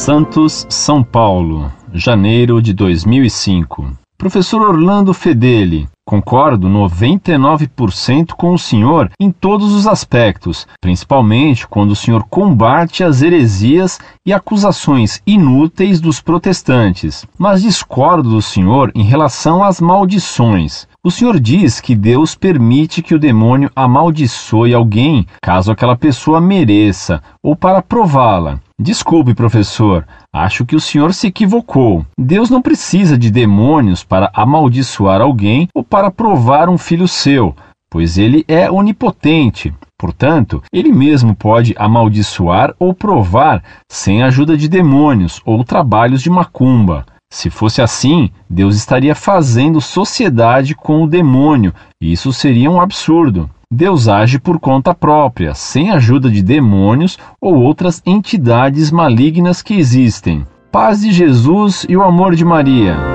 [0.00, 3.92] Santos, São Paulo, janeiro de 2005.
[4.16, 11.96] Professor Orlando Fedeli, concordo 99% com o senhor em todos os aspectos, principalmente quando o
[11.96, 19.62] senhor combate as heresias e acusações inúteis dos protestantes, mas discordo do senhor em relação
[19.62, 20.88] às maldições.
[21.02, 27.22] O senhor diz que Deus permite que o demônio amaldiçoe alguém caso aquela pessoa mereça
[27.42, 28.60] ou para prová-la.
[28.78, 32.04] Desculpe, professor, acho que o senhor se equivocou.
[32.18, 37.54] Deus não precisa de demônios para amaldiçoar alguém ou para provar um filho seu,
[37.90, 39.74] pois ele é onipotente.
[39.98, 46.30] Portanto, ele mesmo pode amaldiçoar ou provar sem a ajuda de demônios ou trabalhos de
[46.30, 47.04] macumba.
[47.32, 53.50] Se fosse assim, Deus estaria fazendo sociedade com o demônio, e isso seria um absurdo.
[53.72, 60.44] Deus age por conta própria, sem ajuda de demônios ou outras entidades malignas que existem.
[60.72, 63.09] Paz de Jesus e o amor de Maria.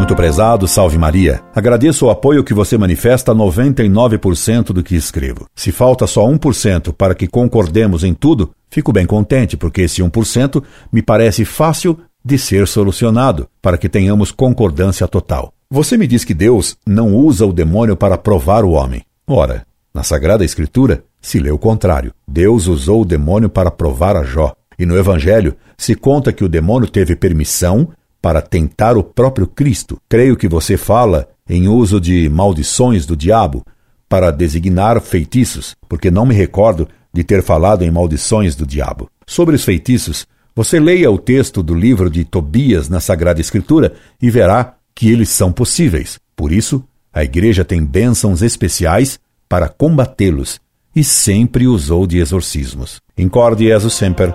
[0.00, 1.42] Muito prezado, salve Maria.
[1.54, 5.46] Agradeço o apoio que você manifesta a 99% do que escrevo.
[5.54, 10.64] Se falta só 1% para que concordemos em tudo, fico bem contente, porque esse 1%
[10.90, 15.52] me parece fácil de ser solucionado, para que tenhamos concordância total.
[15.70, 19.02] Você me diz que Deus não usa o demônio para provar o homem.
[19.28, 22.14] Ora, na Sagrada Escritura se lê o contrário.
[22.26, 24.54] Deus usou o demônio para provar a Jó.
[24.78, 27.90] E no Evangelho se conta que o demônio teve permissão
[28.20, 29.98] para tentar o próprio Cristo.
[30.08, 33.64] Creio que você fala em uso de maldições do diabo
[34.08, 39.08] para designar feitiços, porque não me recordo de ter falado em maldições do diabo.
[39.26, 44.30] Sobre os feitiços, você leia o texto do livro de Tobias na Sagrada Escritura e
[44.30, 46.18] verá que eles são possíveis.
[46.36, 49.18] Por isso, a Igreja tem bênçãos especiais
[49.48, 50.60] para combatê-los
[50.94, 53.00] e sempre usou de exorcismos.
[53.16, 54.34] Incorde Jesus Semper,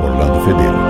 [0.00, 0.81] Orlando Fedeli.